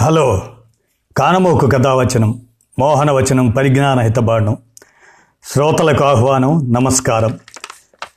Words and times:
Hello. 0.00 0.42
కానమోకు 1.16 1.66
కథావచనం 1.66 2.40
మోహనవచనం 2.78 3.50
పరిజ్ఞాన 3.50 4.00
హితబాండం 4.00 4.56
శ్రోతలకు 5.44 6.04
ఆహ్వానం 6.04 6.72
నమస్కారం. 6.72 7.38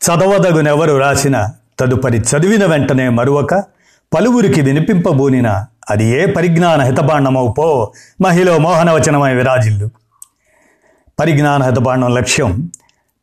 చదవదగునెవరు 0.05 0.97
రాసిన 0.97 1.50
తదుపరి 1.79 2.18
చదివిన 2.18 2.65
వెంటనే 2.65 3.10
మరువక 3.10 3.63
పలువురికి 4.15 4.62
వినిపింపబూనిన 4.62 5.65
అది 5.89 6.05
ఏ 6.05 6.26
పరిజ్ఞాన 6.26 6.82
హితబాండమవు 6.82 7.52
పో 7.52 7.93
మహిళ 8.21 8.57
మోహనవచనమై 8.57 9.34
విరాజిల్లు. 9.34 9.89
పరిజ్ఞాన 11.20 11.64
హితబాండం 11.64 12.16
లక్ష్యం 12.16 12.71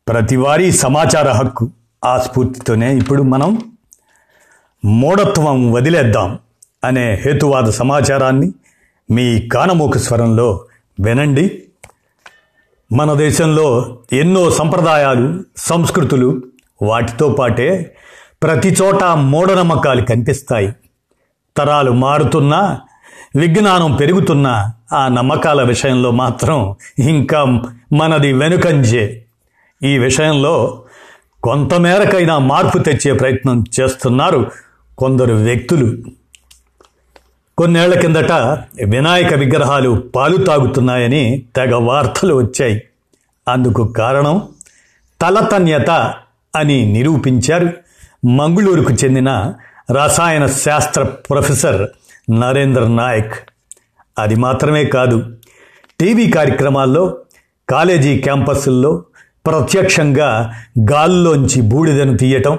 ప్రతివారీ 0.09 0.73
సమాచార 0.73 1.31
హక్కు 1.31 1.71
ఆ 2.05 2.19
స్ఫూర్తితోనే 2.19 2.95
ఇప్పుడు 2.95 3.23
మనం 3.23 3.75
మూఢత్వం 4.85 5.73
వదిలేద్దాం. 5.73 6.39
అనే 6.85 7.15
హేతువాద 7.15 7.65
సమాచారాన్ని 7.65 8.53
మీ 9.11 9.49
కానమూక 9.49 9.97
స్వరంలో 9.97 10.65
వినండి. 11.01 11.63
మన 12.93 13.15
దేశంలో 13.15 13.99
ఎన్నో 14.13 14.51
సంప్రదాయాలు 14.51 15.45
సంస్కృతులు 15.57 16.43
వాటితో 16.83 17.29
పాటే 17.29 17.97
ప్రతి 18.43 18.69
చోట 18.69 19.05
మూఢనమ్మకాలు 19.05 20.03
కనిపిస్తాయి. 20.03 20.73
తరాలు 21.57 21.91
మారుతున్నా 21.91 22.81
విజ్ఞానం 23.37 23.97
పెరుగుతున్నా 23.97 24.73
ఆ 24.93 25.09
నమ్మకాల 25.09 25.63
విషయంలో 25.63 26.11
మాత్రం 26.11 26.77
ఇంకా 26.99 27.45
మనది 27.93 28.33
వెనుకంజే. 28.33 29.25
ఈ 29.83 29.99
విషయంలో 29.99 30.85
కొంతమేరకైనా 31.43 32.39
మార్పు 32.39 32.79
తెచ్చే 32.79 33.13
ప్రయత్నం 33.13 33.65
చేస్తున్నారు 33.81 34.51
కొందరు 34.99 35.35
వ్యక్తులు. 35.35 36.03
కొన్నేళ్ళ 37.59 37.95
కిందట 37.95 38.33
వినాయక 38.85 39.35
విగ్రహాలు 39.35 39.91
పాలు 40.15 40.37
తాగుతున్నాయని 40.37 41.43
తెగ 41.57 41.75
వార్తలు 41.75 42.35
వచ్చాయి. 42.35 42.83
అందుకు 43.49 43.85
కారణం 43.85 44.49
తలతన్యత 45.21 45.91
అని 46.57 46.93
నిరూపించారు 46.93 47.69
మంగుళూరుకు 48.27 48.93
చెందిన 48.93 49.55
రసాయన 49.95 50.47
శాస్త్ర 50.47 51.03
ప్రొఫెసర్ 51.03 51.87
నరేంద్ర 52.41 52.87
నాయక్. 52.89 53.35
అది 54.19 54.35
మాత్రమే 54.35 54.85
కాదు 54.85 55.37
టీవీ 56.01 56.31
కార్యక్రమాల్లో 56.31 57.17
కాలేజీ 57.69 58.19
క్యాంపస్ల్లో 58.19 59.05
ప్రత్యక్షంగా 59.47 60.53
గాల్లోంచి 60.93 61.61
బూడిదను 61.63 62.17
తీయటం 62.17 62.59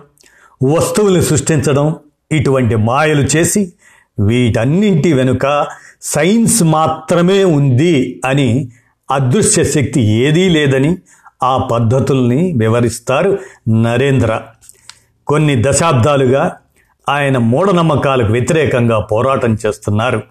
వస్తువుల్ని 0.63 1.21
సృష్టించడం 1.21 1.95
ఇటువంటి 2.31 2.75
మాయలు 2.75 3.21
చేసి 3.21 3.73
వీటన్నింటి 4.19 5.13
వెనుక 5.13 5.67
సైన్స్ 6.01 6.63
మాత్రమే 6.63 7.43
ఉంది 7.43 8.21
అని 8.25 8.69
అదృశ్య 9.11 9.63
శక్తి 9.63 10.01
ఏదీ 10.01 10.49
లేదని 10.49 10.97
ఆ 11.43 11.57
పద్ధతుల్ని 11.57 12.53
వివరిస్తారు 12.57 13.39
నరేంద్ర. 13.69 14.41
కొన్ని 15.27 15.63
దశాబ్దాలుగా 15.67 16.57
ఆయన 17.09 17.37
మూఢనమ్మకాలకు 17.37 18.31
వ్యతిరేకంగా 18.31 18.99
పోరాటం 18.99 19.57
చేస్తున్నారు. 19.65 20.23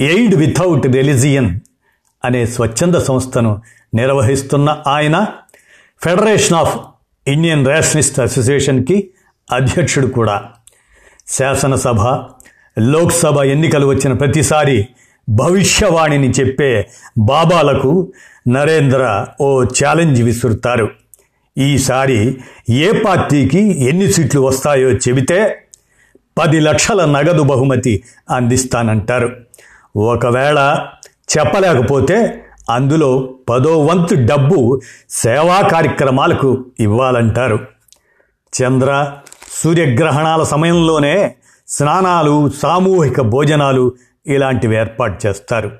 ఎయిడ్ 0.00 0.34
వితౌట్ 0.34 0.86
రిలిజియన్ 0.86 1.60
అనే 2.24 2.46
స్వచ్ఛంద 2.46 2.94
సంస్థను 2.94 3.62
నిర్వహిస్తున్న 3.94 4.82
ఆయన 4.86 5.26
ఫెడరేషన్ 6.04 6.56
ఆఫ్ 6.56 6.78
ఇండియన్ 7.26 7.66
రేషనిస్ట్ 7.66 8.20
అసోసియేషన్కి 8.20 9.10
అధ్యక్షుడు 9.52 10.06
కూడా. 10.06 10.44
శాసనసభ 11.26 12.00
లోక్సభ 12.78 13.42
ఎన్నికలు 13.42 13.86
వచ్చిన 13.86 14.12
ప్రతిసారి 14.12 14.88
భవిష్యవాణిని 15.28 16.30
చెప్పే 16.30 16.86
బాబాలకు 17.18 18.12
నరేంద్ర 18.48 19.26
ఓ 19.40 19.64
ఛాలెంజ్ 19.64 20.22
విసురుతారు. 20.22 20.88
ఈసారి 21.58 22.38
ఏ 22.70 22.92
పార్టీకి 22.92 23.84
ఎన్ని 23.84 24.12
సీట్లు 24.12 24.40
వస్తాయో 24.40 24.90
చెబితే 24.90 25.66
పది 26.38 26.60
లక్షల 26.60 27.04
నగదు 27.04 27.42
బహుమతి 27.42 28.02
అందిస్తానంటారు. 28.30 29.36
ఒకవేళ 29.96 30.78
చెప్పలేకపోతే 31.38 32.44
అందులో 32.70 33.34
పదో 33.48 33.84
వంతు 33.84 34.14
డబ్బు 34.14 34.80
సేవా 35.10 35.68
కార్యక్రమాలకు 35.68 36.64
ఇవ్వాలంటారు. 36.80 37.58
చంద్ర 38.62 39.12
సూర్యగ్రహణాల 39.52 40.42
సమయంలోనే 40.42 41.34
స్నానాలు 41.68 42.50
సామూహిక 42.50 43.20
భోజనాలు 43.20 43.92
ఇలాంటివి 44.26 44.76
ఏర్పాటు 44.76 45.26
చేస్తారు. 45.26 45.72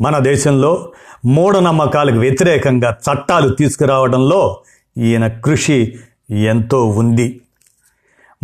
మన 0.00 0.18
దేశంలో 0.18 0.92
మూఢనమ్మకాలకు 1.26 2.18
వ్యతిరేకంగా 2.18 2.90
చట్టాలు 2.90 3.48
తీసుకురావడంలో 3.48 4.60
ఈయన 4.98 5.28
కృషి 5.28 5.98
ఎంతో 6.30 6.84
ఉంది. 6.84 7.40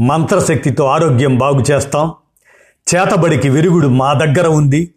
మంత్రశక్తితో 0.01 0.85
ఆరోగ్యం 0.85 1.39
బాగు 1.39 1.61
చేస్తాం. 1.71 2.13
చేతబడికి 2.95 3.49
విరుగుడు 3.49 3.89
మా 3.89 4.13
దగ్గర 4.13 4.47
ఉంది. 4.47 4.91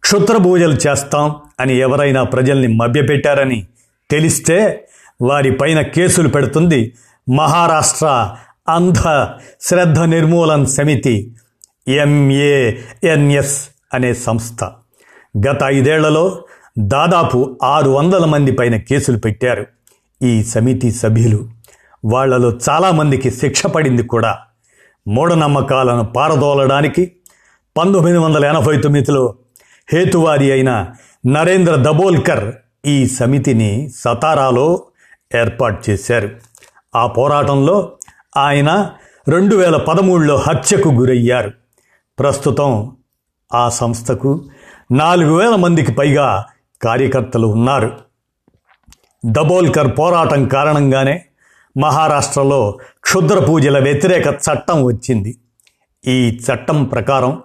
క్షుద్రపూజలు 0.00 0.74
చేస్తాం 0.74 1.36
అని 1.60 1.76
ఎవరైనా 1.76 2.22
ప్రజల్ని 2.22 2.66
మభ్యపెట్టారని 2.66 3.66
తెలిస్తే 4.10 4.88
వారిపైన 5.22 5.80
కేసులు 5.80 6.28
పెడుతుంది 6.28 6.94
మహారాష్ట్ర 7.34 8.30
అంధ 8.68 9.26
శ్రద్ధ 9.60 10.00
నిర్మూలన్ 10.00 10.66
సమితి 10.66 11.34
ఎంఏఎన్ఎస్ 11.88 13.68
అనే 13.94 14.14
సంస్థ. 14.14 14.64
గత 15.48 15.58
ఐదేళ్ళలో 15.64 16.44
దాదాపు 16.78 17.58
ఆరు 17.62 17.90
వందల 17.90 18.24
మంది 18.24 18.52
పైన 18.52 18.76
కేసులు 18.76 19.18
పెట్టారు 19.18 19.66
ఈ 20.22 20.44
సమితి 20.44 20.90
సభ్యులు. 20.90 21.48
వాళ్ళలో 22.04 22.58
చాలామందికి 22.70 23.30
శిక్ష 23.30 23.66
పడింది 23.66 24.02
కూడా. 24.02 24.38
మూఢనమ్మకాలను 25.08 26.04
పారదోలడానికి 26.04 27.12
పంతొమ్మిది 27.76 28.18
వందల 28.18 28.44
ఎనభై 28.44 28.76
తొమ్మిదిలో 28.76 29.34
హేతువారి 29.92 30.52
అయిన 30.52 30.86
నరేంద్ర 31.26 31.76
దబోల్కర్ 31.76 32.54
ఈ 32.86 33.06
సమితిని 33.06 33.90
సతారాలో 33.96 34.82
ఏర్పాటు 35.36 35.90
చేశారు. 35.90 36.30
ఆ 36.96 37.06
పోరాటంలో 37.06 37.92
ఆయన 38.36 38.90
రెండు 39.28 39.56
వేల 39.56 39.76
పదమూడులో 39.76 40.36
హత్యకు 40.36 40.88
గురయ్యారు. 40.88 41.50
ప్రస్తుతం 42.18 42.96
ఆ 43.54 43.68
సంస్థకు 43.68 44.44
నాలుగు 44.92 45.38
వేల 45.38 45.54
మందికి 45.54 45.92
పైగా 45.92 46.44
కార్యకర్తలు 46.82 47.46
ఉన్నారు. 47.46 47.98
దబోల్కర్ 49.26 49.98
పోరాటం 49.98 50.48
కారణంగానే 50.48 51.24
మహారాష్ట్రలో 51.78 52.78
క్షుద్ర 53.04 53.38
పూజల 53.38 53.84
వ్యతిరేక 53.84 54.26
చట్టం 54.26 54.84
వచ్చింది. 54.84 55.38
ఈ 56.06 56.40
చట్టం 56.52 56.84
ప్రకారం 56.84 57.42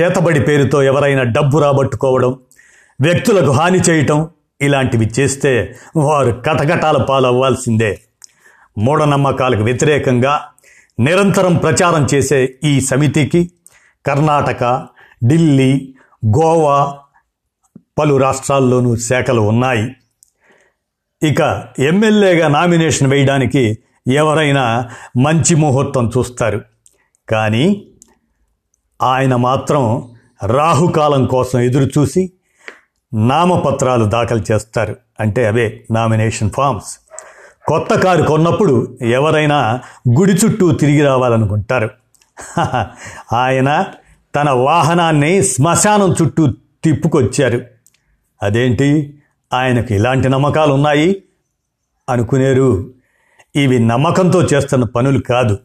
చేతబడి 0.00 0.40
పేరుతో 0.40 0.82
ఎవరైనా 0.82 1.22
డబ్బు 1.22 1.58
రాబట్టుకోవడం 1.58 2.36
వ్యక్తులకు 3.00 3.50
హాని 3.50 3.78
చేయటం 3.78 4.28
ఇలాంటివి 4.60 5.10
చేస్తే 5.20 5.74
వారు 5.96 6.42
కటకటాల 6.46 7.02
పాలవ్వాల్సిందే. 7.02 7.98
మూఢనమ్మకాలకు 8.78 9.62
వ్యతిరేకంగా 9.62 10.48
నిరంతరం 11.00 11.56
ప్రచారం 11.56 12.06
చేసే 12.14 12.58
ఈ 12.64 12.80
సమితికి 12.80 13.50
కర్ణాటక 14.06 14.86
ఢిల్లీ 15.26 15.94
గోవా 16.26 16.98
పలు 17.98 18.16
రాష్ట్రాల్లోనూ 18.16 18.96
శాఖలు 18.96 19.40
ఉన్నాయి. 19.40 19.96
ఇక 21.22 21.64
ఎమ్మెల్యేగా 21.78 22.48
నామినేషన్ 22.48 23.10
వేయడానికి 23.10 23.78
ఎవరైనా 24.08 24.90
మంచి 25.16 25.54
ముహూర్తం 25.54 26.10
చూస్తారు. 26.18 26.62
కానీ 27.28 27.86
ఆయన 29.02 29.36
మాత్రం 29.36 30.14
రాహుకాలం 30.46 31.26
కోసం 31.26 31.60
ఎదురుచూసి 31.60 32.32
నామపత్రాలు 33.14 34.04
దాఖలు 34.04 34.52
చేస్తారు. 34.52 34.96
అంటే 35.20 35.46
అవే 35.46 35.84
నామినేషన్ 35.90 36.50
ఫామ్స్. 36.50 37.07
కొత్త 37.68 37.94
కారు 37.94 38.22
కొన్నప్పుడు 38.22 38.98
ఎవరైనా 39.02 39.80
గుడి 40.18 40.32
చుట్టూ 40.32 40.72
తిరిగి 40.72 41.02
రావాలనుకుంటారు. 41.02 41.90
ఆయన 43.32 43.84
తన 44.34 44.50
వాహనాన్ని 44.50 45.42
శ్మశానం 45.42 46.14
చుట్టూ 46.22 46.46
తిప్పుకొచ్చారు. 46.84 47.60
అదేంటి? 48.42 49.18
ఆయనకు 49.52 49.92
ఇలాంటి 49.92 50.28
నమ్మకాలు 50.28 50.72
ఉన్నాయి 50.72 51.22
అనుకునేరు. 52.08 52.90
ఇవి 53.56 53.78
నమ్మకంతో 53.78 54.42
చేస్తున్న 54.42 54.84
పనులు 54.84 55.18
కాదు. 55.18 55.58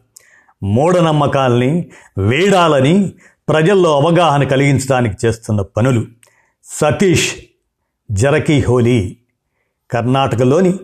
మూఢనమ్మకాల్ని 0.62 1.90
వేడాలని 2.18 3.12
ప్రజల్లో 3.48 3.96
అవగాహన 3.96 4.44
కలిగించడానికి 4.44 5.26
చేస్తున్న 5.26 5.60
పనులు. 5.60 6.06
సతీష్ 6.64 7.34
జరకీహోలీ 8.10 9.16
కర్ణాటకలోని 9.90 10.74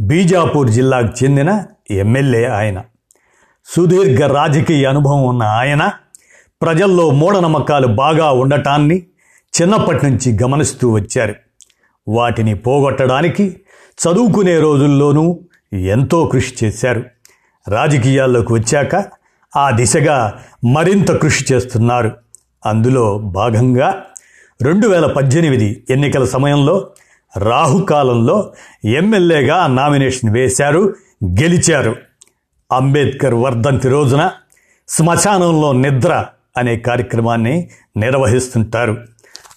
బీజాపూర్ 0.00 0.70
జిల్లాకు 0.70 1.24
చెందిన 1.24 1.64
ఎమ్మెల్యే 1.90 2.46
ఆయన. 2.46 2.82
సుదీర్ఘ 3.76 4.22
రాజకీయ 4.22 4.86
అనుభవం 4.86 5.24
ఉన్న 5.24 5.42
ఆయన 5.42 5.90
ప్రజల్లో 6.62 7.10
మూఢనమ్మకాలు 7.10 7.86
బాగా 7.86 8.30
ఉండటాన్ని 8.30 9.06
చిన్నప్పటి 9.62 10.10
నుంచి 10.10 10.38
గమనిస్తూ 10.42 10.90
వచ్చారు. 10.90 11.34
వాటిని 12.08 12.54
పోగొట్టడానికి 12.54 13.60
చదువుకునే 13.98 14.60
రోజుల్లోనూ 14.60 15.40
ఎంతో 15.72 16.26
కృషి 16.26 16.64
చేశారు. 16.64 17.04
రాజకీయాల్లోకి 17.68 18.52
వచ్చాక 18.52 19.04
ఆ 19.56 19.70
దిశగా 19.70 20.34
మరింత 20.74 21.10
కృషి 21.10 21.54
చేస్తున్నారు. 21.54 22.12
అందులో 22.66 23.18
భాగంగా 23.18 24.02
రెండు 24.62 24.88
వేల 24.88 25.06
పద్దెనిమిది 25.06 25.84
ఎన్నికల 25.90 26.24
సమయంలో 26.24 26.90
రాహుకాలంలో 27.38 28.52
ఎమ్మెల్యేగా 28.84 29.66
నామినేషన్ 29.66 30.30
వేశారు 30.30 30.94
గెలిచారు. 31.24 31.96
అంబేద్కర్ 32.72 33.34
వర్ధంతి 33.34 33.88
రోజున 33.88 34.30
శ్మశానంలో 34.88 35.72
నిద్ర 35.72 36.26
అనే 36.56 36.76
కార్యక్రమాన్ని 36.76 37.68
నిర్వహిస్తుంటారు. 37.96 38.96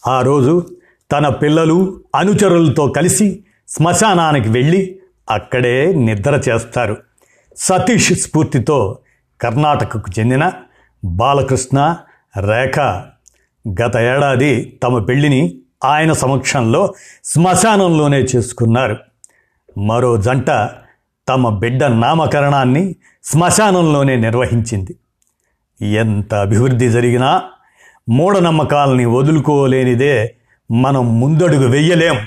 ఆ 0.07 0.21
రోజు 0.21 0.67
తన 1.11 1.29
పిల్లలు 1.29 1.99
అనుచరులతో 2.15 2.87
కలిసి 2.87 3.43
శ్మశానానికి 3.67 4.49
వెళ్ళి 4.49 4.99
అక్కడే 5.29 5.93
నిద్ర 5.93 6.41
చేస్తారు. 6.49 6.97
సతీష్ 7.57 8.13
స్ఫూర్తితో 8.13 8.99
కర్ణాటకకు 9.41 10.19
చెందిన 10.19 10.51
బాలకృష్ణ 11.05 11.95
రేఖ 12.39 12.79
గత 13.81 13.97
ఏడాది 13.97 14.79
తమ 14.83 14.99
పెళ్ళిని 14.99 15.57
ఆయన 15.83 16.13
సమక్షంలో 16.13 16.93
శ్మశానంలోనే 17.23 18.19
చేసుకున్నారు. 18.19 18.97
మరో 19.79 20.17
జంట 20.17 20.69
తమ 21.29 21.59
బిడ్డ 21.59 21.83
నామకరణాన్ని 21.83 22.95
శ్మశానంలోనే 23.23 24.15
నిర్వహించింది. 24.15 24.95
ఎంత 25.93 26.33
అభివృద్ధి 26.33 26.89
జరిగినా 26.89 27.43
మూఢనమ్మకాలని 28.09 29.05
వదులుకోలేనిదే 29.05 30.35
మనం 30.71 31.19
ముందడుగు 31.19 31.67
వెయ్యలేం 31.67 32.17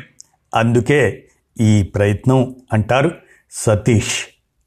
అందుకే 0.55 1.25
ఈ 1.61 1.83
ప్రయత్నం 1.83 2.57
అంటారు 2.73 3.11
సతీష్. 3.51 4.25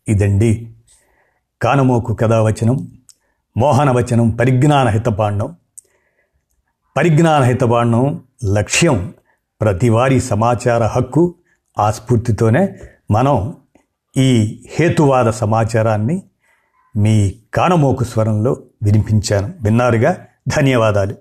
ఇదండి. 0.07 0.67
కానమోకు 1.61 2.13
కథావచనం 2.13 2.87
మోహనవచనం 3.57 4.29
పరిజ్ఞాన 4.29 4.87
హితపాండం 4.87 5.55
పరిజ్ఞాన 6.97 7.43
హితపాండం 7.43 8.23
లక్ష్యం 8.53 9.13
ప్రతివారీ 9.61 10.19
సమాచార 10.19 10.83
హక్కు 10.83 11.35
ఆ 11.79 11.91
స్ఫూర్తితోనే 11.91 12.69
మనం 13.11 13.53
ఈ 14.17 14.61
హేతువాద 14.79 15.25
సమాచారాన్ని 15.25 16.23
మీ 16.97 17.35
కానమోకు 17.53 18.03
స్వరంలో 18.03 18.57
వినిపించాను. 18.83 19.53
విన్నారుగా? 19.63 20.17
ధన్యవాదాలు. 20.47 21.15